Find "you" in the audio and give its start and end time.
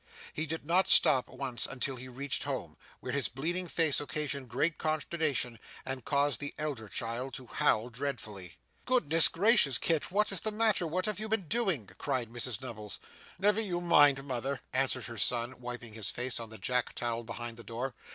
11.19-11.29, 13.61-13.79